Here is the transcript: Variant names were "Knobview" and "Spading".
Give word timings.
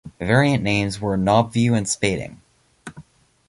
Variant 0.19 0.63
names 0.63 0.99
were 0.99 1.15
"Knobview" 1.15 1.77
and 1.77 1.87
"Spading". 1.87 2.39